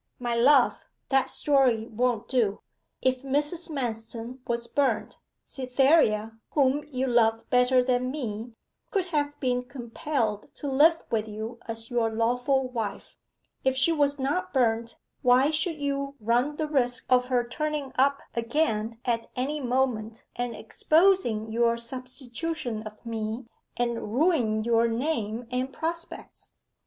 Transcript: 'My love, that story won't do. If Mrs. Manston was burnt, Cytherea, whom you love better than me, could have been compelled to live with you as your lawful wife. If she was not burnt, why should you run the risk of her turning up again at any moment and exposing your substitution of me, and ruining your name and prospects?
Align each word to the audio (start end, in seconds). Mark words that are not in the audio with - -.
'My 0.17 0.33
love, 0.33 0.79
that 1.09 1.29
story 1.29 1.85
won't 1.85 2.27
do. 2.27 2.61
If 3.03 3.21
Mrs. 3.21 3.69
Manston 3.69 4.39
was 4.47 4.65
burnt, 4.65 5.17
Cytherea, 5.45 6.39
whom 6.53 6.83
you 6.85 7.05
love 7.05 7.47
better 7.51 7.83
than 7.83 8.09
me, 8.09 8.53
could 8.89 9.05
have 9.13 9.39
been 9.39 9.61
compelled 9.63 10.47
to 10.55 10.67
live 10.67 10.97
with 11.11 11.27
you 11.27 11.59
as 11.67 11.91
your 11.91 12.09
lawful 12.09 12.67
wife. 12.67 13.19
If 13.63 13.77
she 13.77 13.91
was 13.91 14.17
not 14.17 14.51
burnt, 14.51 14.97
why 15.21 15.51
should 15.51 15.77
you 15.79 16.15
run 16.19 16.55
the 16.55 16.65
risk 16.65 17.05
of 17.07 17.27
her 17.27 17.47
turning 17.47 17.91
up 17.95 18.21
again 18.33 18.97
at 19.05 19.27
any 19.35 19.59
moment 19.61 20.25
and 20.35 20.55
exposing 20.55 21.51
your 21.51 21.77
substitution 21.77 22.81
of 22.87 23.05
me, 23.05 23.45
and 23.77 24.11
ruining 24.15 24.63
your 24.63 24.87
name 24.87 25.45
and 25.51 25.71
prospects? 25.71 26.55